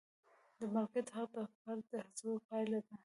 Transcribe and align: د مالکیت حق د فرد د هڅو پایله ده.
د 0.59 0.61
مالکیت 0.73 1.07
حق 1.15 1.29
د 1.37 1.39
فرد 1.59 1.83
د 1.91 1.93
هڅو 2.05 2.31
پایله 2.47 2.79
ده. 2.85 2.93